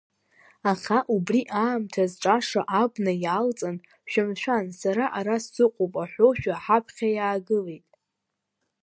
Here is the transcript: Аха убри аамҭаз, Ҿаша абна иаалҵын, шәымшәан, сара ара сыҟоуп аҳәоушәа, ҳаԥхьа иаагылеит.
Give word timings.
Аха 0.71 0.97
убри 1.15 1.41
аамҭаз, 1.63 2.11
Ҿаша 2.21 2.61
абна 2.81 3.13
иаалҵын, 3.23 3.77
шәымшәан, 4.11 4.65
сара 4.79 5.05
ара 5.17 5.35
сыҟоуп 5.45 5.93
аҳәоушәа, 6.03 6.53
ҳаԥхьа 6.63 7.07
иаагылеит. 7.15 7.85